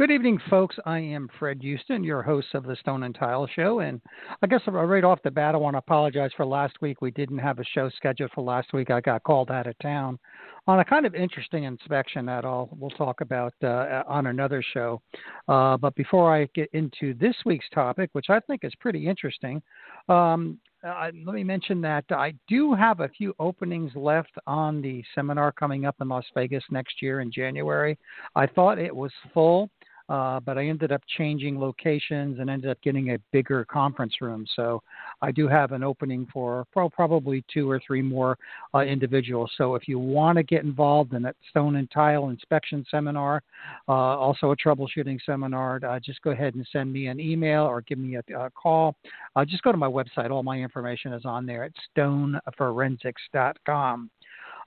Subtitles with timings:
[0.00, 0.76] Good evening, folks.
[0.86, 3.80] I am Fred Houston, your host of the Stone and Tile Show.
[3.80, 4.00] And
[4.42, 7.02] I guess right off the bat, I want to apologize for last week.
[7.02, 8.90] We didn't have a show scheduled for last week.
[8.90, 10.18] I got called out of town
[10.66, 15.02] on a kind of interesting inspection that I'll, we'll talk about uh, on another show.
[15.48, 19.60] Uh, but before I get into this week's topic, which I think is pretty interesting,
[20.08, 25.52] um, let me mention that I do have a few openings left on the seminar
[25.52, 27.98] coming up in Las Vegas next year in January.
[28.34, 29.68] I thought it was full.
[30.10, 34.44] Uh, but I ended up changing locations and ended up getting a bigger conference room.
[34.56, 34.82] So
[35.22, 38.36] I do have an opening for probably two or three more
[38.74, 39.52] uh, individuals.
[39.56, 43.44] So if you want to get involved in that stone and tile inspection seminar,
[43.88, 47.80] uh, also a troubleshooting seminar, uh, just go ahead and send me an email or
[47.82, 48.96] give me a, a call.
[49.36, 50.32] Uh, just go to my website.
[50.32, 54.10] All my information is on there at stoneforensics.com.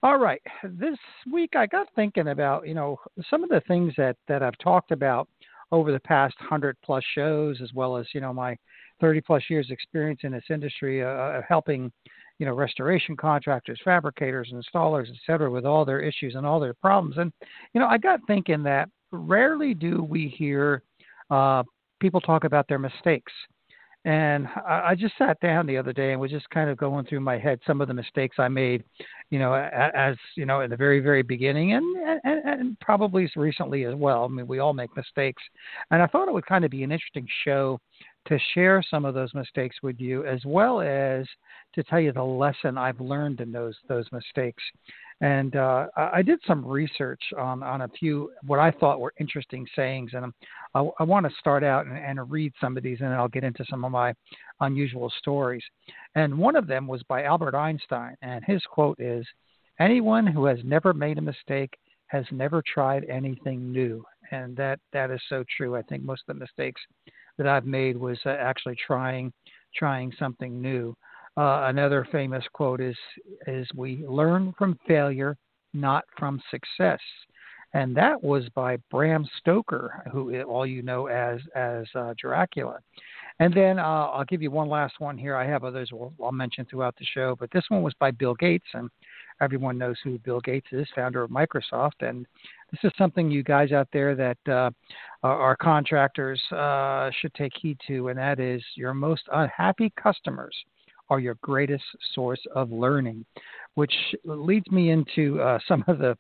[0.03, 0.41] All right.
[0.63, 0.97] This
[1.31, 4.91] week I got thinking about, you know, some of the things that, that I've talked
[4.91, 5.29] about
[5.73, 8.56] over the past 100 plus shows, as well as, you know, my
[9.01, 11.91] 30 plus years experience in this industry uh, uh, helping,
[12.38, 16.75] you know, restoration contractors, fabricators, installers, et cetera, with all their issues and all their
[16.75, 17.17] problems.
[17.17, 17.34] And,
[17.73, 20.84] you know, I got thinking that rarely do we hear
[21.31, 21.63] uh,
[22.00, 23.34] people talk about their mistakes.
[24.06, 27.06] And I, I just sat down the other day and was just kind of going
[27.06, 28.84] through my head some of the mistakes I made,
[29.30, 33.86] you know, as you know, in the very, very beginning, and and, and probably recently
[33.86, 34.25] as well.
[34.25, 35.41] I mean, we all make mistakes,
[35.91, 37.80] and I thought it would kind of be an interesting show
[38.25, 41.25] to share some of those mistakes with you, as well as
[41.75, 44.64] to tell you the lesson I've learned in those those mistakes.
[45.23, 49.66] And uh, I did some research on, on a few what I thought were interesting
[49.73, 50.34] sayings, and
[50.75, 53.29] I, I want to start out and, and, read some of these, and then I'll
[53.29, 54.13] get into some of my
[54.59, 55.63] unusual stories.
[56.16, 59.25] And one of them was by Albert Einstein, and his quote is,
[59.79, 61.73] "Anyone who has never made a mistake
[62.07, 65.78] has never tried anything new." And that that is so true.
[65.78, 66.81] I think most of the mistakes
[67.38, 69.31] that I've made was uh, actually trying
[69.73, 70.97] trying something new.
[71.35, 72.95] Uh, another famous quote is
[73.47, 75.35] is we learn from failure,
[75.73, 76.99] not from success,
[77.73, 82.79] and that was by Bram Stoker, who all you know as as uh, Dracula.
[83.39, 85.35] And then uh, I'll give you one last one here.
[85.35, 88.35] I have others we'll, I'll mention throughout the show, but this one was by Bill
[88.35, 88.91] Gates, and
[89.41, 92.07] everyone knows who Bill Gates is, founder of Microsoft.
[92.07, 92.27] And
[92.69, 94.69] this is something you guys out there that uh,
[95.23, 100.55] are contractors uh, should take heed to, and that is your most unhappy customers
[101.09, 101.84] are your greatest
[102.14, 103.25] source of learning,
[103.75, 103.94] which
[104.25, 106.18] leads me into uh, some of the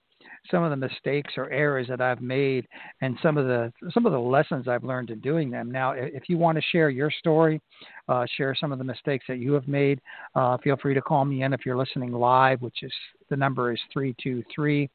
[0.51, 2.67] some of the mistakes or errors that I've made
[3.01, 5.71] and some of the some of the lessons I've learned in doing them.
[5.71, 7.61] Now, if you want to share your story,
[8.09, 9.99] uh, share some of the mistakes that you have made,
[10.35, 12.93] uh, feel free to call me in if you're listening live, which is
[13.29, 14.89] the number is three two three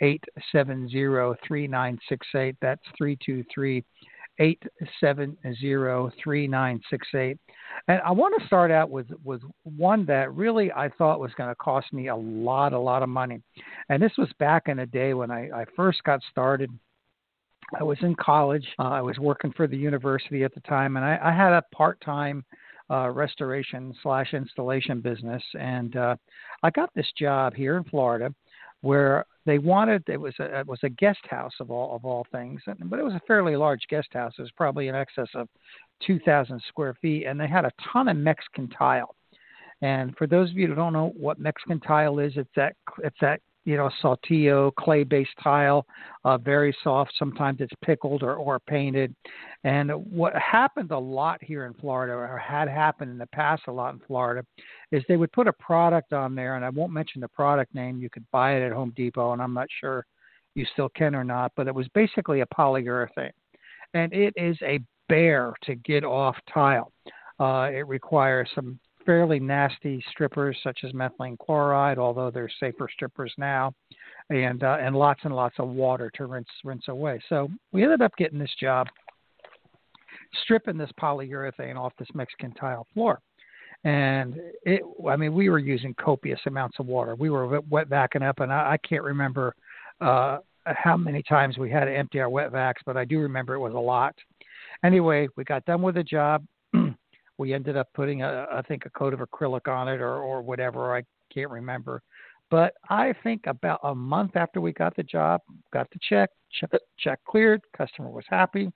[0.00, 2.56] eight seven zero three nine six eight.
[2.60, 3.84] That's three two three.
[4.40, 7.38] 870-3968.
[7.88, 11.50] And I want to start out with, with one that really I thought was going
[11.50, 13.42] to cost me a lot, a lot of money.
[13.88, 16.70] And this was back in the day when I, I first got started.
[17.78, 18.66] I was in college.
[18.78, 21.62] Uh, I was working for the university at the time, and I, I had a
[21.74, 22.44] part-time
[22.90, 25.42] uh, restoration slash installation business.
[25.58, 26.16] And uh,
[26.62, 28.34] I got this job here in Florida
[28.82, 32.26] where they wanted it was a it was a guest house of all of all
[32.32, 34.32] things, but it was a fairly large guest house.
[34.38, 35.48] It was probably in excess of
[36.06, 39.14] 2,000 square feet, and they had a ton of Mexican tile.
[39.80, 43.16] And for those of you who don't know what Mexican tile is, it's that it's
[43.20, 45.86] that you know, saltillo clay-based tile,
[46.24, 47.12] uh, very soft.
[47.18, 49.14] Sometimes it's pickled or, or painted.
[49.64, 53.72] And what happened a lot here in Florida, or had happened in the past a
[53.72, 54.44] lot in Florida,
[54.90, 58.00] is they would put a product on there, and I won't mention the product name.
[58.00, 60.04] You could buy it at Home Depot, and I'm not sure
[60.54, 63.30] you still can or not, but it was basically a polyurethane,
[63.94, 66.92] and it is a bear to get off tile.
[67.40, 73.32] Uh, it requires some fairly nasty strippers such as methylene chloride, although there's safer strippers
[73.38, 73.72] now,
[74.30, 77.20] and uh, and lots and lots of water to rinse rinse away.
[77.28, 78.86] So we ended up getting this job,
[80.42, 83.20] stripping this polyurethane off this Mexican tile floor.
[83.84, 87.16] And it, I mean, we were using copious amounts of water.
[87.16, 89.54] We were wet backing up, and I, I can't remember
[90.00, 93.54] uh, how many times we had to empty our wet vacs, but I do remember
[93.54, 94.14] it was a lot.
[94.84, 96.44] Anyway, we got done with the job.
[97.42, 100.40] We ended up putting a, I think a coat of acrylic on it or, or
[100.42, 100.96] whatever.
[100.96, 101.02] I
[101.34, 102.00] can't remember.
[102.52, 105.40] But I think about a month after we got the job,
[105.72, 108.70] got the check, check, check cleared, customer was happy.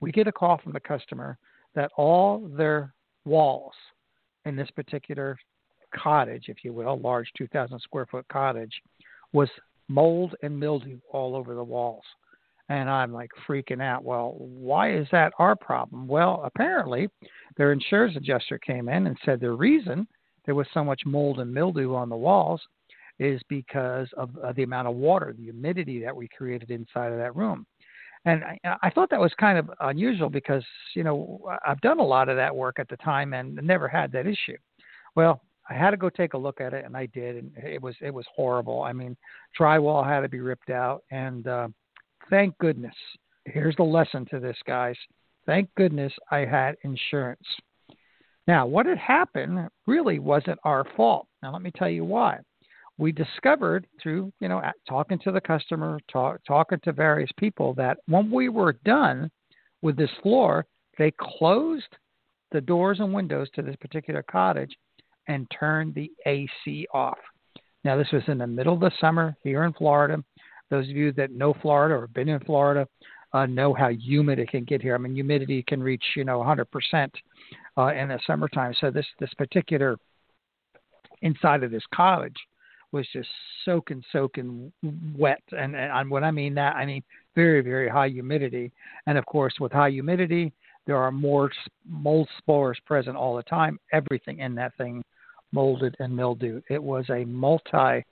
[0.00, 1.38] We get a call from the customer
[1.76, 2.92] that all their
[3.24, 3.74] walls
[4.44, 5.38] in this particular
[5.94, 8.74] cottage, if you will, large 2,000 square foot cottage,
[9.32, 9.48] was
[9.86, 12.04] mold and mildew all over the walls.
[12.68, 14.04] And I'm like freaking out.
[14.04, 16.06] Well, why is that our problem?
[16.08, 17.08] Well, apparently,
[17.56, 20.06] their insurance adjuster came in and said the reason
[20.46, 22.60] there was so much mold and mildew on the walls
[23.18, 27.18] is because of uh, the amount of water, the humidity that we created inside of
[27.18, 27.66] that room.
[28.24, 30.64] And I, I thought that was kind of unusual because,
[30.94, 34.10] you know, I've done a lot of that work at the time and never had
[34.12, 34.56] that issue.
[35.14, 37.80] Well, I had to go take a look at it, and I did, and it
[37.80, 38.82] was it was horrible.
[38.82, 39.16] I mean,
[39.58, 41.68] drywall had to be ripped out, and uh,
[42.30, 42.94] thank goodness.
[43.44, 44.96] Here's the lesson to this, guys.
[45.46, 47.46] Thank goodness I had insurance.
[48.46, 51.26] Now, what had happened really wasn't our fault.
[51.42, 52.38] Now, let me tell you why.
[52.96, 57.98] We discovered through, you know, talking to the customer, talk, talking to various people, that
[58.06, 59.30] when we were done
[59.82, 60.66] with this floor,
[60.98, 61.88] they closed
[62.52, 64.74] the doors and windows to this particular cottage
[65.26, 67.18] and turned the AC off.
[67.82, 70.22] Now, this was in the middle of the summer here in Florida.
[70.70, 72.86] Those of you that know Florida or have been in Florida
[73.32, 74.94] uh, know how humid it can get here.
[74.94, 77.10] I mean, humidity can reach you know 100%
[77.76, 78.74] uh, in the summertime.
[78.80, 79.96] So this this particular
[81.22, 82.36] inside of this college
[82.92, 83.28] was just
[83.64, 84.72] soaking, soaking
[85.16, 85.42] wet.
[85.50, 87.02] And, and when I mean that, I mean
[87.34, 88.72] very, very high humidity.
[89.06, 90.52] And of course, with high humidity,
[90.86, 91.50] there are more
[91.86, 93.78] mold spores present all the time.
[93.92, 95.02] Everything in that thing
[95.52, 96.62] molded and mildewed.
[96.70, 98.04] It was a multi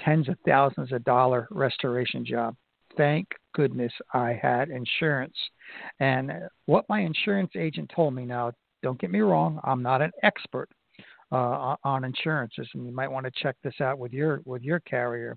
[0.00, 2.56] tens of thousands of dollar restoration job.
[2.96, 5.36] Thank goodness I had insurance.
[6.00, 6.32] And
[6.66, 8.52] what my insurance agent told me now,
[8.82, 10.68] don't get me wrong, I'm not an expert
[11.32, 14.80] uh, on insurances, and you might want to check this out with your with your
[14.80, 15.36] carrier.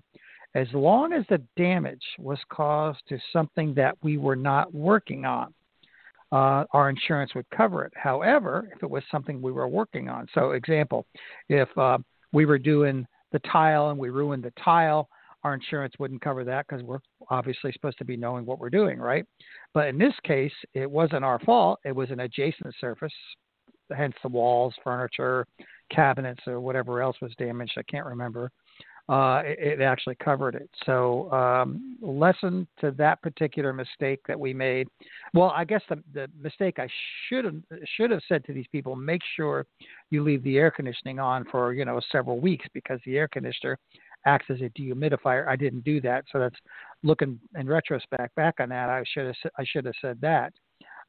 [0.54, 5.54] As long as the damage was caused to something that we were not working on,
[6.32, 7.92] uh, our insurance would cover it.
[7.94, 11.06] However, if it was something we were working on, so example,
[11.48, 11.98] if uh,
[12.32, 15.08] we were doing the tile and we ruined the tile,
[15.42, 17.00] our insurance wouldn't cover that because we're
[17.30, 19.24] obviously supposed to be knowing what we're doing, right?
[19.72, 21.80] But in this case, it wasn't our fault.
[21.84, 23.12] It was an adjacent surface,
[23.94, 25.46] hence the walls, furniture,
[25.90, 27.72] cabinets, or whatever else was damaged.
[27.78, 28.50] I can't remember
[29.10, 30.70] uh, it, it, actually covered it.
[30.86, 34.86] So, um, lesson to that particular mistake that we made.
[35.34, 36.88] Well, I guess the, the mistake I
[37.28, 37.56] should have
[37.96, 39.66] should have said to these people: make sure
[40.10, 43.76] you leave the air conditioning on for you know several weeks because the air conditioner
[44.26, 45.48] acts as a dehumidifier.
[45.48, 46.58] I didn't do that, so that's
[47.02, 48.90] looking in retrospect back on that.
[48.90, 50.52] I should have I should have said that.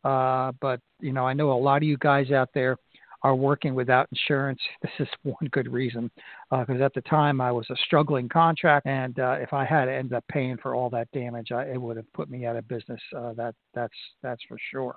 [0.03, 2.77] Uh, but you know, I know a lot of you guys out there
[3.23, 4.59] are working without insurance.
[4.81, 6.09] This is one good reason
[6.49, 9.85] because uh, at the time I was a struggling contract, and uh, if I had
[9.85, 12.55] to end up paying for all that damage, I, it would have put me out
[12.55, 13.01] of business.
[13.15, 14.95] Uh, that that's that's for sure.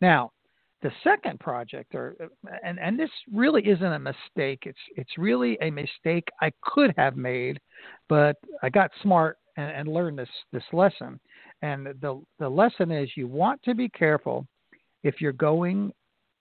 [0.00, 0.32] Now,
[0.82, 2.16] the second project, or
[2.64, 4.60] and and this really isn't a mistake.
[4.64, 7.58] It's it's really a mistake I could have made,
[8.08, 11.20] but I got smart and, and learned this this lesson.
[11.62, 14.46] And the the lesson is you want to be careful
[15.02, 15.92] if you're going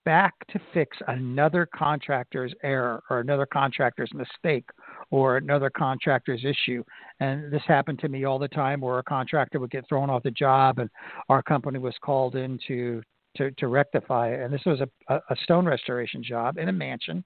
[0.10, 4.68] back to fix another contractor's error or another contractor's mistake
[5.12, 6.84] or another contractor's issue.
[7.20, 10.24] And this happened to me all the time where a contractor would get thrown off
[10.24, 10.90] the job and
[11.30, 13.04] our company was called in to,
[13.38, 14.40] to, to rectify it.
[14.40, 17.24] And this was a, a stone restoration job in a mansion,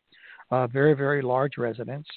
[0.51, 2.07] a very, very large residence.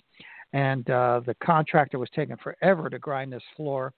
[0.52, 3.92] And uh, the contractor was taking forever to grind this floor.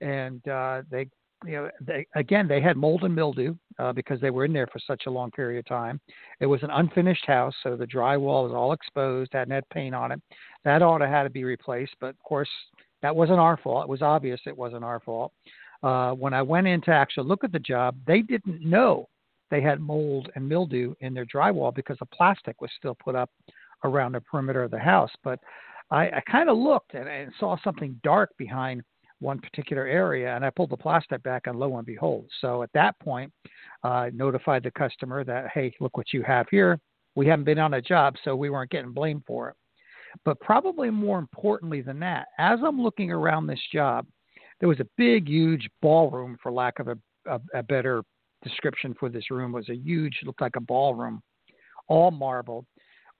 [0.00, 1.08] And uh, they
[1.44, 4.66] you know, they, again, they had mold and mildew uh, because they were in there
[4.68, 6.00] for such a long period of time.
[6.40, 10.12] It was an unfinished house, so the drywall was all exposed, hadn't had paint on
[10.12, 10.20] it.
[10.64, 12.48] That ought to had to be replaced, but of course,
[13.02, 13.84] that wasn't our fault.
[13.84, 15.32] It was obvious it wasn't our fault.
[15.82, 19.08] Uh, when I went in to actually look at the job, they didn't know
[19.50, 23.30] they had mold and mildew in their drywall because the plastic was still put up
[23.84, 25.10] around the perimeter of the house.
[25.22, 25.38] But
[25.90, 28.82] I, I kind of looked and, and saw something dark behind
[29.26, 32.26] one particular area, and I pulled the plastic back, and lo and behold.
[32.40, 33.32] So at that point,
[33.82, 36.78] uh, notified the customer that, hey, look what you have here.
[37.16, 39.56] We haven't been on a job, so we weren't getting blamed for it.
[40.24, 44.06] But probably more importantly than that, as I'm looking around this job,
[44.60, 46.96] there was a big, huge ballroom, for lack of a,
[47.28, 48.04] a, a better
[48.44, 49.52] description for this room.
[49.52, 51.20] It was a huge, looked like a ballroom,
[51.88, 52.64] all marble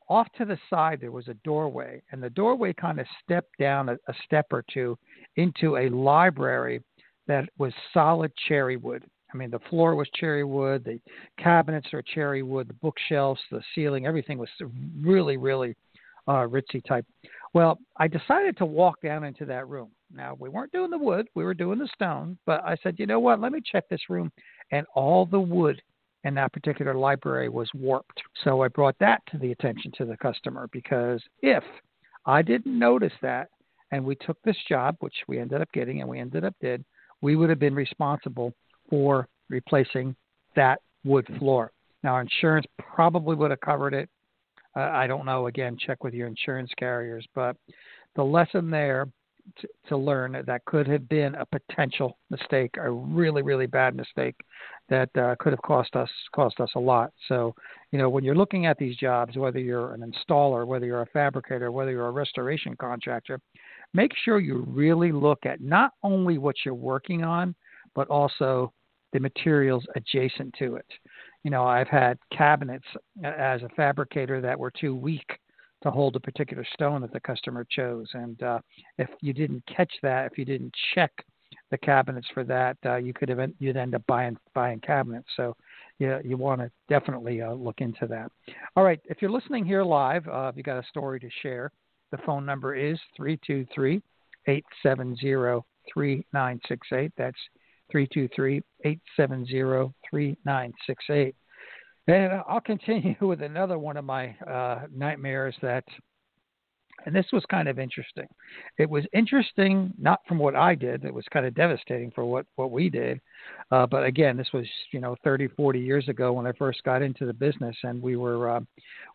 [0.08, 3.88] off to the side there was a doorway, and the doorway kind of stepped down
[3.88, 4.96] a, a step or two
[5.36, 6.82] into a library
[7.26, 9.04] that was solid cherry wood.
[9.34, 11.00] I mean, the floor was cherry wood, the
[11.38, 14.48] cabinets are cherry wood, the bookshelves, the ceiling, everything was
[15.00, 15.74] really, really
[16.28, 17.04] uh, ritzy type.
[17.52, 19.90] Well, I decided to walk down into that room.
[20.14, 23.06] Now, we weren't doing the wood, we were doing the stone, but I said, you
[23.06, 24.30] know what, let me check this room.
[24.70, 25.82] And all the wood
[26.26, 28.20] and that particular library was warped.
[28.42, 31.62] So I brought that to the attention to the customer because if
[32.26, 33.48] I didn't notice that
[33.92, 36.84] and we took this job, which we ended up getting and we ended up did,
[37.22, 38.52] we would have been responsible
[38.90, 40.16] for replacing
[40.56, 41.70] that wood floor.
[42.02, 44.10] Now, insurance probably would have covered it.
[44.76, 45.46] Uh, I don't know.
[45.46, 47.24] Again, check with your insurance carriers.
[47.36, 47.56] But
[48.16, 49.06] the lesson there
[49.60, 54.36] to, to learn that, could have been a potential mistake, a really, really bad mistake
[54.88, 57.12] that uh, could have cost us cost us a lot.
[57.28, 57.54] So,
[57.92, 61.06] you know, when you're looking at these jobs, whether you're an installer, whether you're a
[61.06, 63.40] fabricator, whether you're a restoration contractor,
[63.94, 67.54] make sure you really look at not only what you're working on,
[67.94, 68.72] but also
[69.12, 70.86] the materials adjacent to it.
[71.42, 72.86] You know, I've had cabinets
[73.24, 75.38] as a fabricator that were too weak
[75.86, 78.08] to hold a particular stone that the customer chose.
[78.14, 78.58] And uh,
[78.98, 81.12] if you didn't catch that, if you didn't check
[81.70, 85.28] the cabinets for that, uh, you could have you'd end up buying buying cabinets.
[85.36, 85.56] So
[85.98, 88.30] yeah, you want to definitely uh, look into that.
[88.76, 91.72] All right, if you're listening here live, uh, if you got a story to share,
[92.10, 94.02] the phone number is 323
[94.46, 95.62] 870
[95.92, 97.12] 3968.
[97.16, 97.36] That's
[97.90, 101.34] 323 870 3968.
[102.08, 105.84] And I'll continue with another one of my uh, nightmares that,
[107.04, 108.26] and this was kind of interesting.
[108.78, 112.46] It was interesting, not from what I did, it was kind of devastating for what,
[112.56, 113.20] what we did.
[113.70, 117.02] Uh, but again, this was, you know, 30, 40 years ago when I first got
[117.02, 118.60] into the business and we were, uh,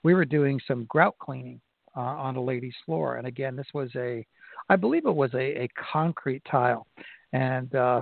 [0.03, 1.59] we were doing some grout cleaning
[1.95, 3.17] uh, on a lady's floor.
[3.17, 4.25] And again, this was a,
[4.71, 6.87] I believe it was a, a concrete tile.
[7.33, 8.01] And uh,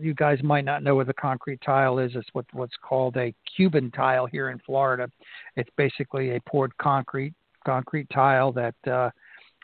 [0.00, 2.12] you guys might not know what the concrete tile is.
[2.14, 5.10] It's what, what's called a Cuban tile here in Florida.
[5.56, 7.34] It's basically a poured concrete
[7.66, 9.10] concrete tile that uh,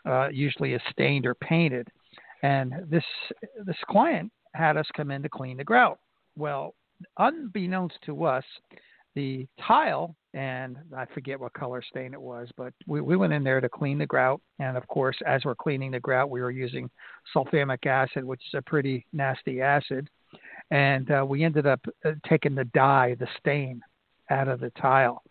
[0.07, 1.87] uh, usually is stained or painted.
[2.43, 3.03] And this
[3.65, 5.97] this client had us come in to clean the grout.
[6.37, 6.75] Well,
[7.17, 8.43] unbeknownst to us,
[9.15, 13.43] the tile, and I forget what color stain it was, but we, we went in
[13.43, 14.41] there to clean the grout.
[14.59, 16.89] And of course, as we're cleaning the grout, we were using
[17.33, 20.09] sulfamic acid, which is a pretty nasty acid.
[20.71, 23.81] And uh, we ended up uh, taking the dye, the stain,
[24.29, 25.21] out of the tile.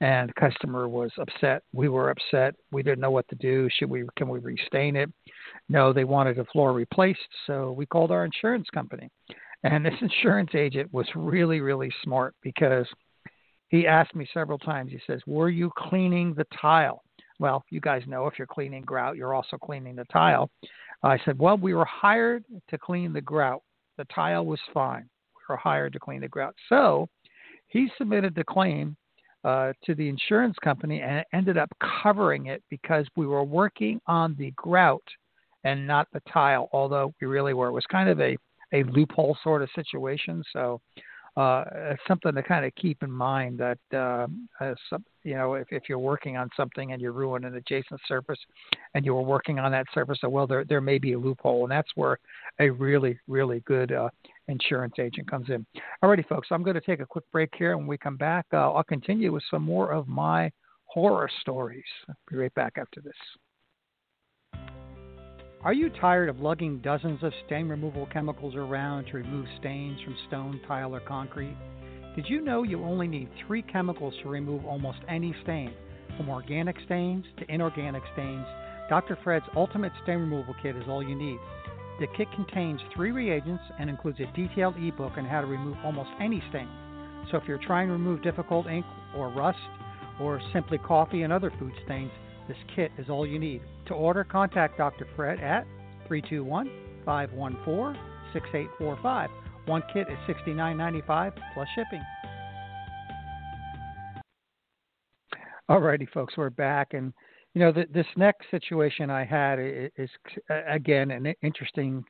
[0.00, 1.62] And the customer was upset.
[1.72, 2.54] We were upset.
[2.70, 3.68] We didn't know what to do.
[3.78, 4.04] Should we?
[4.16, 5.10] Can we restain it?
[5.68, 7.18] No, they wanted the floor replaced.
[7.48, 9.10] So we called our insurance company.
[9.64, 12.86] And this insurance agent was really, really smart because
[13.68, 14.92] he asked me several times.
[14.92, 17.02] He says, "Were you cleaning the tile?"
[17.38, 20.50] Well, you guys know if you're cleaning grout, you're also cleaning the tile.
[21.02, 23.62] I said, "Well, we were hired to clean the grout.
[23.96, 25.08] The tile was fine.
[25.36, 27.08] We were hired to clean the grout." So
[27.68, 28.96] he submitted the claim
[29.44, 31.70] uh, to the insurance company and ended up
[32.02, 35.04] covering it because we were working on the grout
[35.64, 37.68] and not the tile, although we really were.
[37.68, 38.36] It was kind of a,
[38.72, 40.42] a loophole sort of situation.
[40.52, 40.80] So
[41.38, 44.26] uh, it's something to kind of keep in mind that uh,
[44.90, 48.38] some, you know if, if you're working on something and you ruin an adjacent surface
[48.94, 51.70] and you were working on that surface well there there may be a loophole and
[51.70, 52.18] that's where
[52.58, 54.08] a really really good uh,
[54.48, 55.64] insurance agent comes in.
[56.02, 57.70] Alrighty folks i'm going to take a quick break here.
[57.70, 60.50] And when we come back uh, i'll continue with some more of my
[60.86, 61.84] horror stories.
[62.08, 63.14] I'll be right back after this
[65.64, 70.16] are you tired of lugging dozens of stain removal chemicals around to remove stains from
[70.28, 71.56] stone, tile, or concrete?
[72.14, 75.72] Did you know you only need three chemicals to remove almost any stain?
[76.16, 78.46] From organic stains to inorganic stains,
[78.88, 79.18] Dr.
[79.24, 81.38] Fred's Ultimate Stain Removal Kit is all you need.
[81.98, 86.10] The kit contains three reagents and includes a detailed ebook on how to remove almost
[86.20, 86.68] any stain.
[87.32, 88.86] So if you're trying to remove difficult ink
[89.16, 89.58] or rust
[90.20, 92.12] or simply coffee and other food stains,
[92.48, 93.60] this kit is all you need.
[93.86, 95.06] To order, contact Dr.
[95.14, 95.66] Fred at
[96.08, 96.70] 321
[97.04, 98.02] 514
[98.32, 99.30] 6845.
[99.66, 102.02] One kit is $69.95 plus shipping.
[105.70, 106.94] Alrighty, folks, we're back.
[106.94, 107.12] And
[107.54, 110.10] you know, the, this next situation I had is, is
[110.70, 112.04] again an interesting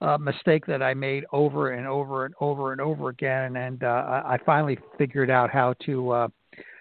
[0.00, 4.22] uh, mistake that I made over and over and over and over again, and uh,
[4.24, 6.28] I finally figured out how to uh,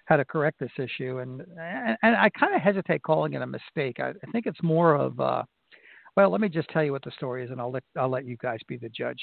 [0.06, 1.20] how to correct this issue.
[1.20, 4.00] And and, I kind of hesitate calling it a mistake.
[4.00, 5.44] I, I think it's more of uh,
[6.16, 8.26] well, let me just tell you what the story is, and I'll let I'll let
[8.26, 9.20] you guys be the judge.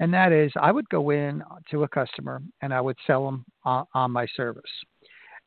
[0.00, 3.44] And that is, I would go in to a customer and I would sell them
[3.64, 4.62] on, on my service.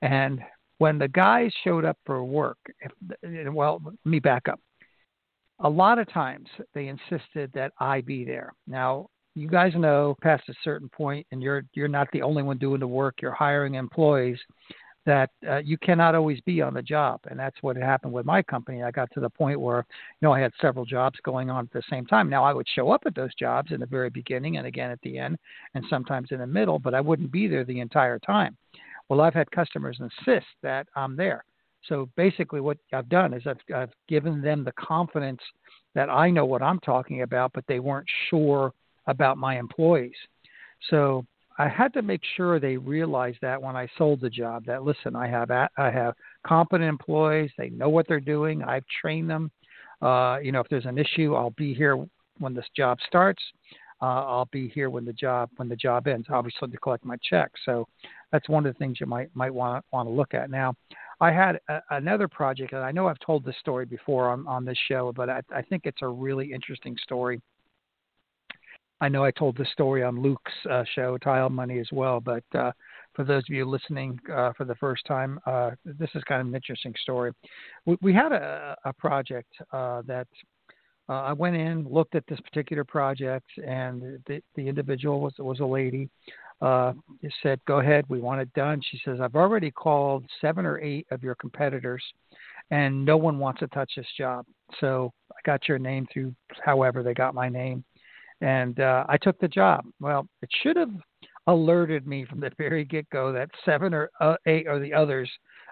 [0.03, 0.41] And
[0.77, 4.59] when the guys showed up for work, if, well, let me back up.
[5.59, 8.53] A lot of times they insisted that I be there.
[8.67, 12.57] Now, you guys know past a certain point, and you're you're not the only one
[12.57, 13.21] doing the work.
[13.21, 14.37] You're hiring employees
[15.05, 18.41] that uh, you cannot always be on the job, and that's what happened with my
[18.41, 18.83] company.
[18.83, 19.85] I got to the point where
[20.21, 22.29] you know I had several jobs going on at the same time.
[22.29, 25.01] Now I would show up at those jobs in the very beginning and again at
[25.01, 25.37] the end,
[25.73, 28.57] and sometimes in the middle, but I wouldn't be there the entire time.
[29.09, 31.43] Well, I've had customers insist that I'm there.
[31.89, 35.41] So basically, what I've done is I've, I've given them the confidence
[35.95, 38.73] that I know what I'm talking about, but they weren't sure
[39.07, 40.15] about my employees.
[40.89, 41.25] So
[41.57, 45.15] I had to make sure they realized that when I sold the job, that listen,
[45.15, 47.51] I have I have competent employees.
[47.57, 48.63] They know what they're doing.
[48.63, 49.51] I've trained them.
[50.01, 52.05] Uh, you know, if there's an issue, I'll be here
[52.39, 53.41] when this job starts.
[54.01, 56.27] Uh, I'll be here when the job when the job ends.
[56.29, 57.51] Obviously, to collect my check.
[57.65, 57.87] So
[58.31, 60.49] that's one of the things you might might want want to look at.
[60.49, 60.73] Now,
[61.21, 64.65] I had a, another project, and I know I've told this story before on on
[64.65, 67.39] this show, but I, I think it's a really interesting story.
[69.03, 72.21] I know I told this story on Luke's uh, show, Tile Money, as well.
[72.21, 72.71] But uh,
[73.13, 76.47] for those of you listening uh, for the first time, uh, this is kind of
[76.47, 77.33] an interesting story.
[77.85, 80.27] We, we had a, a project uh, that
[81.09, 85.59] uh, I went in, looked at this particular project, and the, the individual was was
[85.59, 86.09] a lady.
[87.41, 91.07] Said, "Go ahead, we want it done." She says, "I've already called seven or eight
[91.11, 92.01] of your competitors,
[92.71, 94.45] and no one wants to touch this job.
[94.79, 97.83] So I got your name through, however they got my name."
[98.43, 99.85] And uh, I took the job.
[100.01, 100.91] Well, it should have
[101.47, 105.29] alerted me from the very get go that seven or uh, eight or the others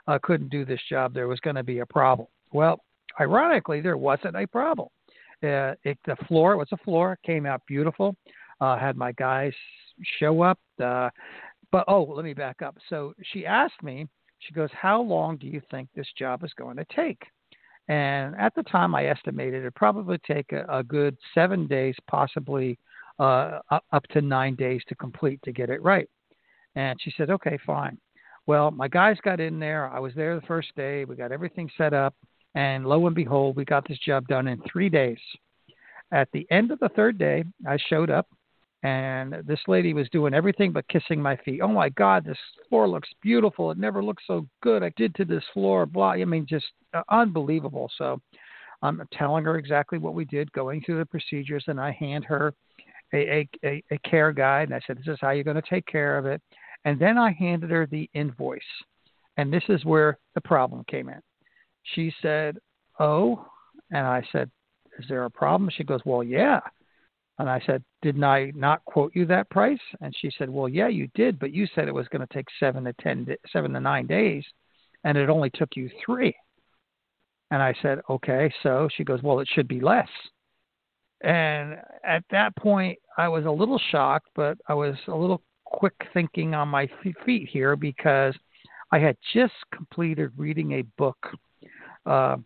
[0.07, 1.13] uh, couldn't do this job.
[1.13, 2.27] There was going to be a problem.
[2.53, 2.79] Well,
[3.19, 4.87] ironically, there wasn't a problem.
[5.43, 8.15] Uh, it, the floor was a floor, came out beautiful.
[8.61, 9.53] Uh, had my guys
[10.19, 10.59] show up.
[10.81, 11.09] Uh,
[11.71, 12.77] but oh, let me back up.
[12.89, 14.07] So she asked me,
[14.39, 17.21] she goes, How long do you think this job is going to take?
[17.91, 22.79] And at the time, I estimated it probably take a, a good seven days, possibly
[23.19, 26.09] uh, up to nine days to complete to get it right.
[26.75, 27.97] And she said, okay, fine.
[28.47, 29.89] Well, my guys got in there.
[29.89, 31.03] I was there the first day.
[31.03, 32.15] We got everything set up.
[32.55, 35.19] And lo and behold, we got this job done in three days.
[36.13, 38.29] At the end of the third day, I showed up
[38.83, 41.61] and this lady was doing everything but kissing my feet.
[41.61, 43.69] Oh my God, this floor looks beautiful.
[43.69, 44.81] It never looked so good.
[44.81, 46.11] I did to this floor, blah.
[46.11, 47.91] I mean, just uh, unbelievable.
[47.97, 48.19] So
[48.81, 52.53] I'm telling her exactly what we did, going through the procedures, and I hand her
[53.13, 55.85] a, a, a care guide, and I said, "This is how you're going to take
[55.85, 56.41] care of it."
[56.85, 58.61] And then I handed her the invoice,
[59.37, 61.19] and this is where the problem came in.
[61.93, 62.57] She said,
[62.99, 63.45] "Oh,"
[63.91, 64.49] and I said,
[64.97, 66.61] "Is there a problem?" She goes, "Well, yeah."
[67.41, 69.79] And I said, Didn't I not quote you that price?
[69.99, 72.45] And she said, Well, yeah, you did, but you said it was going to take
[72.59, 74.45] seven to ten, seven to nine days,
[75.03, 76.35] and it only took you three.
[77.49, 80.07] And I said, Okay, so she goes, Well, it should be less.
[81.23, 85.95] And at that point, I was a little shocked, but I was a little quick
[86.13, 86.87] thinking on my
[87.25, 88.35] feet here because
[88.91, 91.17] I had just completed reading a book
[92.05, 92.37] uh,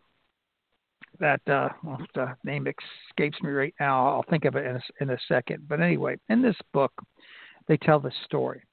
[1.19, 1.69] that uh,
[2.13, 4.08] the name escapes me right now.
[4.08, 5.67] I'll think of it in a, in a second.
[5.67, 6.91] But anyway, in this book,
[7.67, 8.63] they tell the story,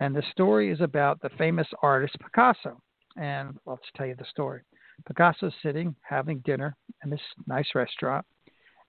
[0.00, 2.80] and the story is about the famous artist Picasso.
[3.16, 4.62] And just tell you the story.
[5.06, 8.24] Picasso's sitting having dinner in this nice restaurant,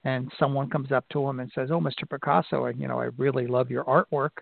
[0.03, 2.10] and someone comes up to him and says, "Oh, Mr.
[2.10, 4.41] Picasso, I, you know, I really love your artwork.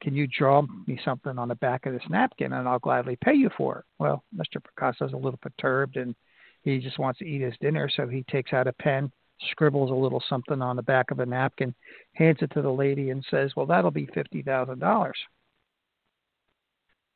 [0.00, 3.34] Can you draw me something on the back of this napkin, and I'll gladly pay
[3.34, 4.62] you for it?" Well, Mr.
[4.62, 6.14] Picasso's a little perturbed and
[6.62, 9.10] he just wants to eat his dinner, so he takes out a pen,
[9.50, 11.74] scribbles a little something on the back of a napkin,
[12.14, 15.12] hands it to the lady, and says, Well, that'll be $50,000.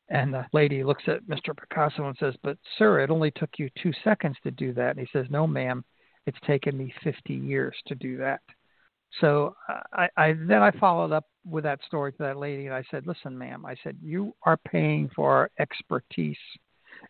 [0.09, 1.57] And the lady looks at Mr.
[1.57, 4.97] Picasso and says, But, sir, it only took you two seconds to do that.
[4.97, 5.85] And he says, No, ma'am,
[6.27, 8.41] it's taken me 50 years to do that.
[9.21, 9.55] So
[9.93, 13.07] I, I then I followed up with that story to that lady, and I said,
[13.07, 16.37] "Listen, ma'am," I said, "You are paying for our expertise.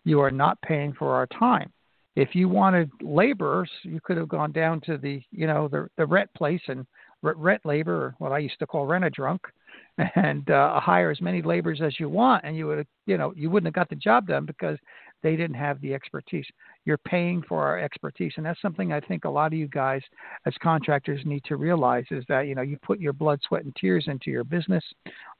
[0.04, 1.72] You are not paying for our time
[2.16, 6.06] if you wanted laborers, you could have gone down to the you know the the
[6.06, 6.86] rent place and
[7.22, 9.42] rent labor, or what I used to call rent a drunk,
[10.16, 13.32] and uh, hire as many laborers as you want, and you would have you know
[13.36, 14.78] you wouldn't have got the job done because
[15.22, 16.46] they didn't have the expertise.
[16.84, 20.02] you're paying for our expertise, and that's something I think a lot of you guys
[20.46, 23.76] as contractors need to realize is that you know you put your blood, sweat, and
[23.76, 24.84] tears into your business,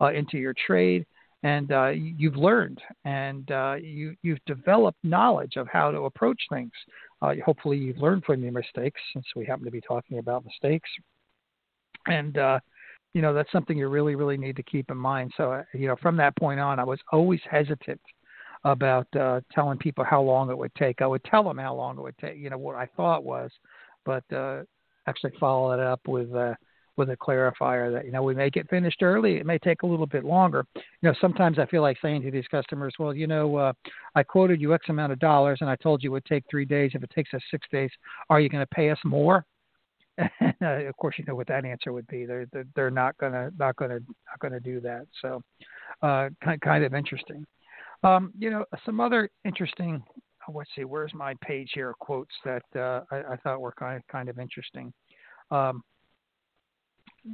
[0.03, 1.07] uh, into your trade,
[1.43, 6.73] and uh, you've learned and uh, you you've developed knowledge of how to approach things.
[7.23, 10.89] Uh, hopefully, you've learned from your mistakes, since we happen to be talking about mistakes,
[12.07, 12.59] and uh,
[13.15, 15.33] you know that's something you really really need to keep in mind.
[15.37, 18.01] So uh, you know from that point on, I was always hesitant
[18.65, 21.01] about uh, telling people how long it would take.
[21.01, 23.51] I would tell them how long it would take, you know, what I thought was,
[24.05, 24.25] but
[25.07, 26.31] actually follow it up with
[26.97, 29.37] with a clarifier that you know we may get finished early.
[29.37, 30.67] It may take a little bit longer.
[30.75, 33.73] You know, sometimes I feel like saying to these customers, well, you know, uh,
[34.15, 36.65] I quoted you X amount of dollars, and I told you it would take three
[36.65, 36.93] days.
[36.95, 37.91] If it takes us six days,
[38.31, 39.45] are you going to pay us more?
[40.19, 42.25] And, of course, you know what that answer would be.
[42.25, 45.07] They're they're, they're not gonna not gonna not gonna do that.
[45.23, 45.43] So,
[46.03, 47.45] uh, kind kind of interesting.
[48.03, 50.03] Um, you know, some other interesting.
[50.49, 51.93] Oh, let's see, where's my page here?
[51.99, 54.93] Quotes that uh, I, I, thought were kind of, kind of interesting.
[55.51, 55.83] Um,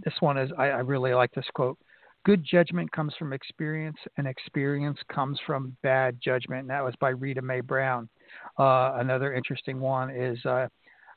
[0.04, 1.78] this one is I, I, really like this quote.
[2.24, 6.62] Good judgment comes from experience, and experience comes from bad judgment.
[6.62, 8.08] And that was by Rita Mae Brown.
[8.58, 10.68] Uh, another interesting one is uh,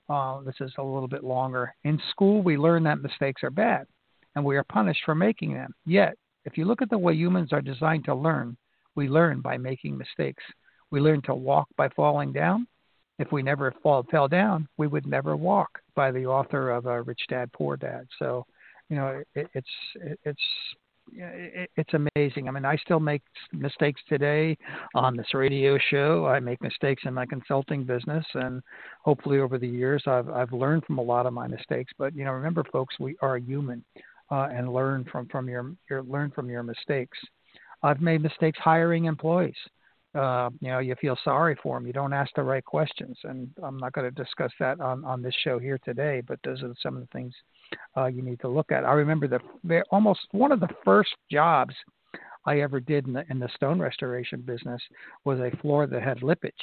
[0.10, 1.74] uh, this is a little bit longer.
[1.84, 3.88] In school, we learn that mistakes are bad,
[4.36, 5.74] and we are punished for making them.
[5.86, 8.58] Yet, if you look at the way humans are designed to learn,
[8.96, 10.44] we learn by making mistakes.
[10.92, 12.68] We learn to walk by falling down.
[13.18, 15.80] If we never fall, fell down, we would never walk.
[15.96, 18.08] By the author of uh, Rich Dad Poor Dad.
[18.20, 18.46] So,
[18.90, 20.42] you know, it, it's it, it's
[21.14, 22.48] it, it's amazing.
[22.48, 23.22] I mean, I still make
[23.54, 24.58] mistakes today
[24.96, 26.26] on this radio show.
[26.26, 28.62] I make mistakes in my consulting business, and
[29.04, 31.92] hopefully over the years, I've I've learned from a lot of my mistakes.
[31.98, 33.84] But you know, remember, folks, we are human,
[34.32, 37.18] uh, and learn from from your your learn from your mistakes.
[37.84, 39.56] I've made mistakes hiring employees.
[40.16, 41.86] Uh, you know, you feel sorry for them.
[41.86, 45.22] You don't ask the right questions, and I'm not going to discuss that on on
[45.22, 46.22] this show here today.
[46.26, 47.34] But those are some of the things
[47.98, 48.86] uh, you need to look at.
[48.86, 51.76] I remember the almost one of the first jobs
[52.46, 54.82] I ever did in the in the stone restoration business
[55.26, 56.54] was a floor that had lippage,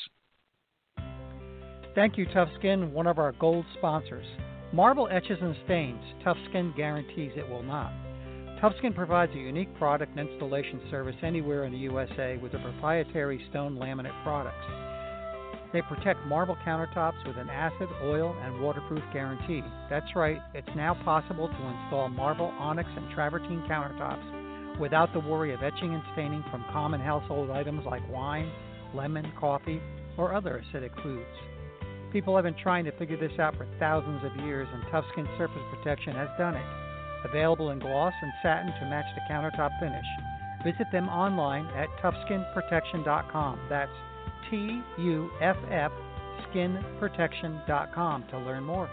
[1.95, 4.27] Thank you, Tough Skin, one of our gold sponsors.
[4.73, 6.01] Marble etches and stains.
[6.23, 7.93] Tough Skin guarantees it will not.
[8.63, 13.43] TuffSkin provides a unique product and installation service anywhere in the USA with their proprietary
[13.49, 14.67] stone laminate products.
[15.73, 19.63] They protect marble countertops with an acid, oil, and waterproof guarantee.
[19.89, 25.55] That's right, it's now possible to install marble, onyx, and travertine countertops without the worry
[25.55, 28.51] of etching and staining from common household items like wine,
[28.95, 29.81] lemon, coffee,
[30.17, 31.25] or other acidic foods.
[32.13, 35.63] People have been trying to figure this out for thousands of years, and TuffSkin Surface
[35.73, 36.67] Protection has done it.
[37.25, 40.05] Available in gloss and satin to match the countertop finish.
[40.65, 43.61] Visit them online at tuffskinprotection.com.
[43.69, 43.93] That's
[44.51, 45.93] T U F F
[46.53, 48.91] skinprotection.com to learn more.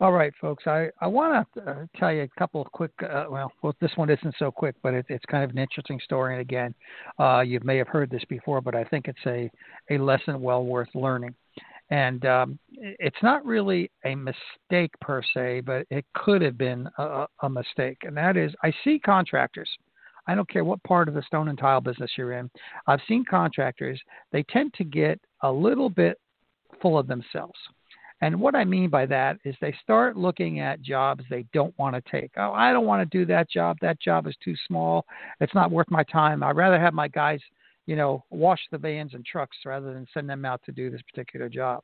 [0.00, 0.64] All right, folks.
[0.66, 2.92] I, I want to uh, tell you a couple of quick.
[3.02, 5.98] Uh, well, well, this one isn't so quick, but it, it's kind of an interesting
[6.04, 6.34] story.
[6.34, 6.72] And again,
[7.18, 9.50] uh, you may have heard this before, but I think it's a
[9.90, 11.34] a lesson well worth learning.
[11.90, 17.26] And um, it's not really a mistake per se, but it could have been a,
[17.42, 17.98] a mistake.
[18.02, 19.70] And that is, I see contractors.
[20.28, 22.50] I don't care what part of the stone and tile business you're in.
[22.86, 24.00] I've seen contractors.
[24.30, 26.18] They tend to get a little bit
[26.80, 27.58] full of themselves
[28.20, 31.94] and what I mean by that is they start looking at jobs they don't want
[31.94, 32.32] to take.
[32.36, 33.76] Oh, I don't want to do that job.
[33.80, 35.04] That job is too small.
[35.40, 36.42] It's not worth my time.
[36.42, 37.40] I'd rather have my guys,
[37.86, 41.02] you know, wash the vans and trucks rather than send them out to do this
[41.02, 41.82] particular job.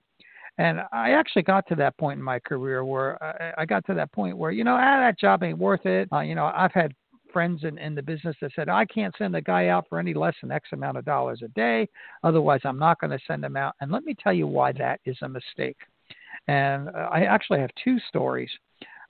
[0.58, 3.20] And I actually got to that point in my career where
[3.58, 6.08] I, got to that point where, you know, ah, that job ain't worth it.
[6.12, 6.94] Uh, you know, I've had
[7.34, 10.14] friends in, in the business that said, I can't send a guy out for any
[10.14, 11.86] less than X amount of dollars a day.
[12.22, 13.74] Otherwise, I'm not going to send him out.
[13.80, 15.76] And let me tell you why that is a mistake
[16.48, 18.50] And I actually have two stories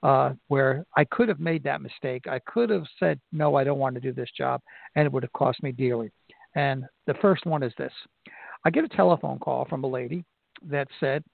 [0.03, 2.27] uh, where I could have made that mistake.
[2.29, 4.61] I could have said, no, I don't want to do this job,
[4.95, 6.11] and it would have cost me dearly.
[6.55, 7.93] And the first one is this
[8.65, 10.25] I get a telephone call from a lady
[10.69, 11.25] that said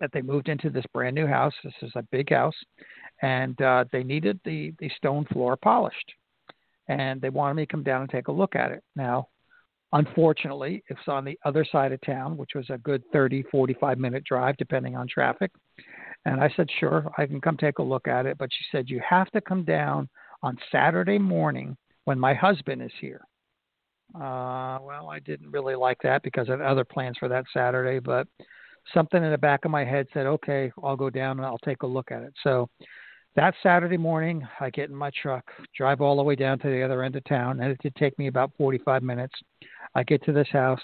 [0.00, 1.52] that they moved into this brand new house.
[1.64, 2.54] This is a big house,
[3.22, 6.12] and uh, they needed the, the stone floor polished.
[6.88, 8.82] And they wanted me to come down and take a look at it.
[8.96, 9.28] Now,
[9.92, 14.24] unfortunately, it's on the other side of town, which was a good 30, 45 minute
[14.24, 15.52] drive, depending on traffic.
[16.24, 18.36] And I said, sure, I can come take a look at it.
[18.38, 20.08] But she said, you have to come down
[20.42, 23.22] on Saturday morning when my husband is here.
[24.14, 27.98] Uh, well, I didn't really like that because I had other plans for that Saturday,
[27.98, 28.26] but
[28.92, 31.82] something in the back of my head said, okay, I'll go down and I'll take
[31.82, 32.34] a look at it.
[32.42, 32.68] So
[33.34, 35.44] that Saturday morning, I get in my truck,
[35.76, 38.18] drive all the way down to the other end of town, and it did take
[38.18, 39.34] me about 45 minutes.
[39.94, 40.80] I get to this house.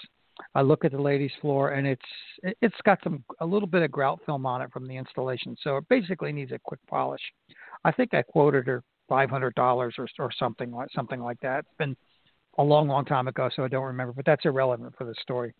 [0.55, 2.01] I look at the ladies' floor, and it's
[2.61, 5.77] it's got some a little bit of grout film on it from the installation, so
[5.77, 7.21] it basically needs a quick polish.
[7.83, 11.59] I think I quoted her five hundred dollars or or something like something like that.
[11.59, 11.97] It's been
[12.57, 15.53] a long, long time ago, so I don't remember, but that's irrelevant for the story.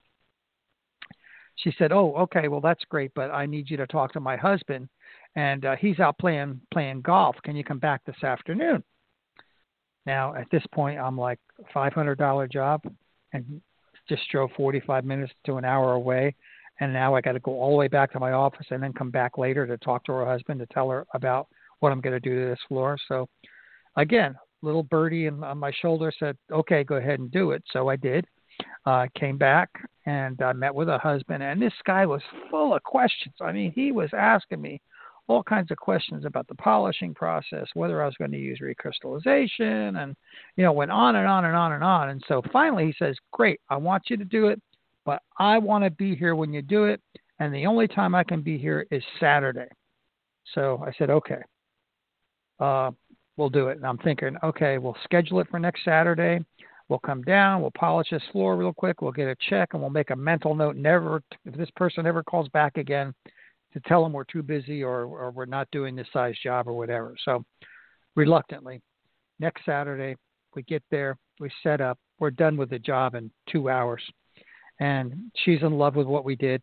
[1.57, 4.37] She said, "Oh, okay, well that's great, but I need you to talk to my
[4.37, 4.87] husband,
[5.35, 7.35] and uh, he's out playing playing golf.
[7.43, 8.83] Can you come back this afternoon?"
[10.05, 11.39] Now, at this point, I'm like,
[11.73, 12.81] five hundred dollar job,
[13.33, 13.61] and
[14.09, 16.35] just drove 45 minutes to an hour away.
[16.81, 18.93] And now I got to go all the way back to my office and then
[18.93, 21.47] come back later to talk to her husband to tell her about
[21.79, 22.97] what I'm going to do to this floor.
[23.07, 23.27] So,
[23.95, 27.95] again, little birdie on my shoulder said, "Okay, go ahead and do it." So I
[27.95, 28.25] did.
[28.85, 29.69] Uh, came back
[30.05, 33.35] and I met with her husband, and this guy was full of questions.
[33.39, 34.81] I mean, he was asking me
[35.29, 40.01] all kinds of questions about the polishing process, whether I was going to use recrystallization,
[40.01, 40.15] and
[40.57, 42.09] you know, went on and on and on and on.
[42.09, 44.59] And so finally, he says, "Great, I want you to do it,
[45.05, 46.99] but I want to be here when you do it,
[47.39, 49.69] and the only time I can be here is Saturday."
[50.55, 51.41] So I said, "Okay,
[52.59, 52.91] uh,
[53.37, 56.43] we'll do it." And I'm thinking, "Okay, we'll schedule it for next Saturday."
[56.89, 59.91] We'll come down, we'll polish this floor real quick, we'll get a check, and we'll
[59.91, 63.13] make a mental note never, if this person ever calls back again,
[63.73, 66.73] to tell them we're too busy or, or we're not doing this size job or
[66.73, 67.15] whatever.
[67.23, 67.43] So,
[68.15, 68.81] reluctantly,
[69.39, 70.15] next Saturday,
[70.55, 74.01] we get there, we set up, we're done with the job in two hours.
[74.79, 76.61] And she's in love with what we did.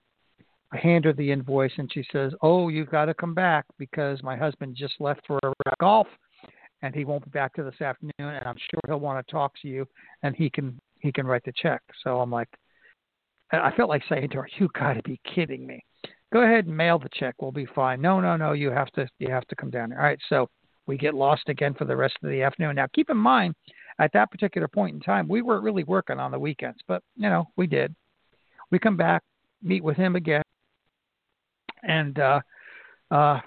[0.73, 4.23] I hand her the invoice and she says, Oh, you've got to come back because
[4.23, 6.09] my husband just left for a golf
[6.83, 9.53] and he won't be back to this afternoon and I'm sure he'll want to talk
[9.63, 9.87] to you
[10.23, 11.83] and he can he can write the check.
[12.03, 12.49] So I'm like
[13.53, 15.85] I felt like saying to her, You gotta be kidding me
[16.37, 17.35] go ahead and mail the check.
[17.41, 18.01] We'll be fine.
[18.01, 18.53] No, no, no.
[18.53, 19.91] You have to you have to come down.
[19.91, 19.99] Here.
[19.99, 20.19] All right.
[20.29, 20.51] So
[20.87, 22.77] we get lost again for the rest of the afternoon.
[22.77, 23.55] Now keep in mind,
[23.99, 27.31] at that particular point in time, we weren't really working on the weekends, but you
[27.31, 27.95] know we did.
[28.71, 29.23] We come back,
[29.63, 30.43] meet with him again,
[31.83, 32.41] and uh,
[33.11, 33.41] uh,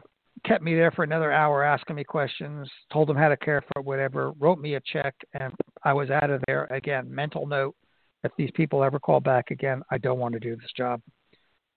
[0.43, 2.67] kept me there for another hour asking me questions.
[2.91, 4.31] Told him how to care for whatever.
[4.39, 7.13] Wrote me a check, and I was out of there again.
[7.13, 7.75] Mental note:
[8.23, 11.01] if these people ever call back again, I don't want to do this job.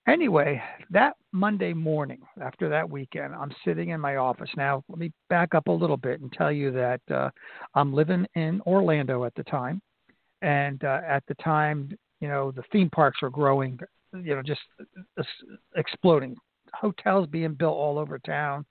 [0.09, 0.61] Anyway,
[0.91, 4.51] that Monday morning after that weekend, I'm sitting in my office.
[4.57, 7.31] Now, let me back up a little bit and tell you that uh,
[7.75, 9.81] I'm living in Orlando at the time.
[10.43, 13.79] And uh, at the time, you know, the theme parks were growing,
[14.13, 14.61] you know, just
[15.17, 15.23] uh,
[15.77, 16.37] exploding.
[16.75, 18.67] Hotels being built all over town.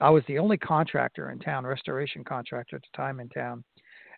[0.00, 3.64] I was the only contractor in town, restoration contractor at the time in town.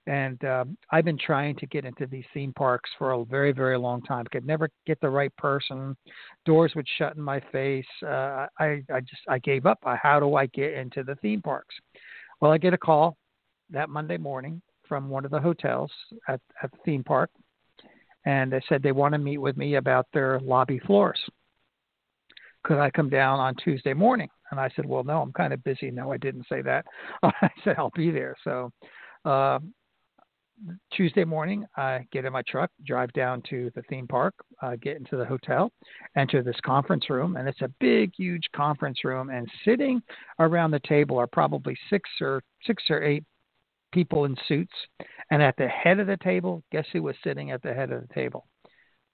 [0.07, 3.79] And um, I've been trying to get into these theme parks for a very, very
[3.79, 4.25] long time.
[4.33, 5.97] Could never get the right person.
[6.47, 7.87] Doors would shut in my face.
[8.03, 9.79] Uh, I, I just, I gave up.
[9.85, 11.75] How do I get into the theme parks?
[12.41, 13.17] Well, I get a call
[13.71, 15.93] that Monday morning from one of the hotels
[16.29, 17.31] at, at the theme park,
[18.25, 21.21] and they said they want to meet with me about their lobby floors.
[22.65, 24.29] Could I come down on Tuesday morning?
[24.51, 25.91] And I said, Well, no, I'm kind of busy.
[25.91, 26.85] No, I didn't say that.
[27.23, 28.35] I said I'll be there.
[28.45, 28.73] So
[29.25, 29.61] uh,
[30.93, 34.97] Tuesday morning, I get in my truck, drive down to the theme park, uh, get
[34.97, 35.73] into the hotel,
[36.17, 39.31] enter this conference room, and it's a big, huge conference room.
[39.31, 40.03] And sitting
[40.39, 43.25] around the table are probably six or six or eight
[43.93, 44.75] people in suits.
[45.31, 48.07] And at the head of the table, guess who was sitting at the head of
[48.07, 48.47] the table?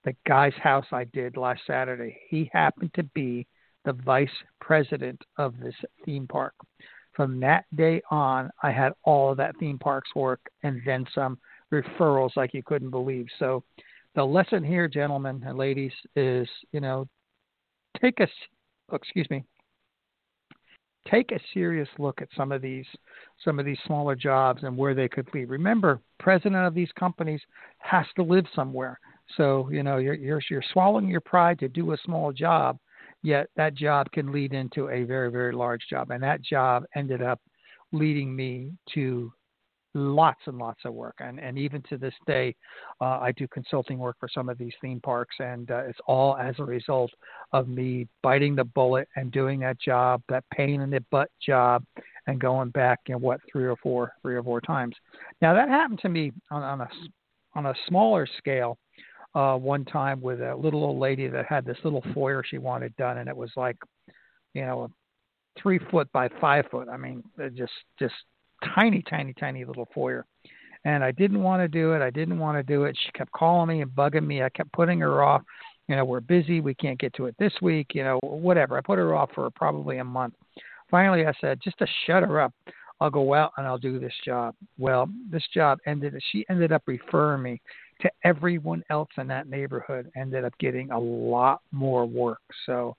[0.05, 2.19] The guy's house I did last Saturday.
[2.29, 3.47] He happened to be
[3.85, 4.29] the vice
[4.61, 6.55] president of this theme park
[7.17, 11.39] from that day on, I had all of that theme parks work and then some
[11.73, 13.27] referrals like you couldn't believe.
[13.39, 13.65] So
[14.15, 17.09] the lesson here, gentlemen and ladies, is you know,
[18.01, 18.29] take a
[18.93, 19.45] oh, excuse me,
[21.11, 22.87] take a serious look at some of these
[23.45, 25.49] some of these smaller jobs and where they could lead.
[25.49, 27.41] Remember, president of these companies
[27.79, 29.01] has to live somewhere.
[29.37, 32.79] So you know, you're you're you're swallowing your pride to do a small job
[33.27, 36.13] Yet that job can lead into a very, very large job.
[36.13, 37.41] And that job ended up
[37.91, 39.33] leading me to
[39.95, 41.17] lots and lots of work.
[41.19, 42.55] And, and even to this day,
[43.01, 45.35] uh, I do consulting work for some of these theme parks.
[45.41, 47.11] And uh, it's all as a result
[47.53, 51.83] of me biting the bullet and doing that job, that pain in the butt job,
[52.29, 54.95] and going back, you know, what, three or four, three or four times.
[55.43, 56.89] Now, that happened to me on, on, a,
[57.57, 58.79] on a smaller scale.
[59.37, 62.97] Uh, one time with a little old lady that had this little foyer she wanted
[62.97, 63.77] done, and it was like,
[64.55, 64.89] you know,
[65.61, 66.89] three foot by five foot.
[66.89, 67.23] I mean,
[67.55, 68.15] just just
[68.75, 70.25] tiny, tiny, tiny little foyer.
[70.87, 72.01] And I didn't want to do it.
[72.01, 72.97] I didn't want to do it.
[73.05, 74.43] She kept calling me and bugging me.
[74.43, 75.43] I kept putting her off.
[75.87, 76.63] You know, we're busy.
[76.63, 77.89] We can't get to it this week.
[77.93, 78.79] You know, whatever.
[78.79, 80.33] I put her off for probably a month.
[80.91, 82.55] Finally, I said, just to shut her up,
[83.01, 84.55] I'll go out and I'll do this job.
[84.79, 86.15] Well, this job ended.
[86.33, 87.61] She ended up referring me
[88.01, 90.11] to everyone else in that neighborhood.
[90.17, 92.41] Ended up getting a lot more work.
[92.67, 92.97] So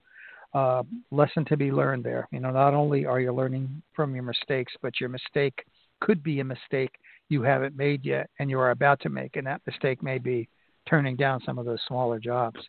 [0.54, 2.28] uh, lesson to be learned there.
[2.32, 5.64] You know, not only are you learning from your mistakes, but your mistake
[6.00, 6.92] could be a mistake
[7.30, 10.48] you haven't made yet and you are about to make, and that mistake may be
[10.90, 12.60] turning down some of those smaller jobs.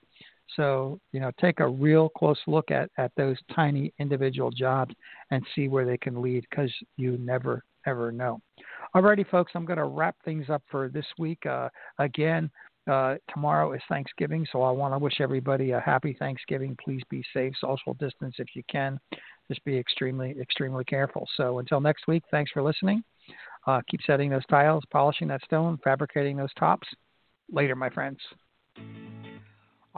[0.57, 4.95] So, you know, take a real close look at, at those tiny individual jobs
[5.31, 8.41] and see where they can lead because you never, ever know.
[8.95, 11.45] Alrighty, folks, I'm going to wrap things up for this week.
[11.47, 12.51] Uh, again,
[12.91, 16.77] uh, tomorrow is Thanksgiving, so I want to wish everybody a happy Thanksgiving.
[16.83, 18.99] Please be safe, social distance if you can.
[19.49, 21.27] Just be extremely, extremely careful.
[21.37, 23.03] So until next week, thanks for listening.
[23.67, 26.89] Uh, keep setting those tiles, polishing that stone, fabricating those tops.
[27.51, 28.19] Later, my friends.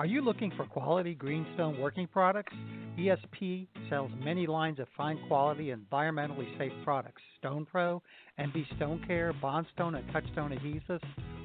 [0.00, 2.54] Are you looking for quality greenstone working products?
[2.98, 7.20] ESP sells many lines of fine quality, environmentally safe products.
[7.38, 8.00] Stone Pro,
[8.38, 11.04] MB Stone Care, Bondstone and Touchstone adhesives,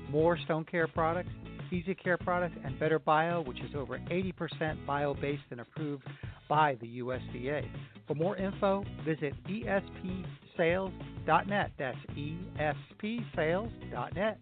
[0.10, 1.32] more Stone Care products,
[1.70, 6.08] Easy Care products, and Better Bio, which is over 80% bio based and approved
[6.48, 7.68] by the USDA.
[8.08, 10.92] For more info, visit espsales.net.
[11.78, 11.98] That's
[13.04, 14.42] espsales.net.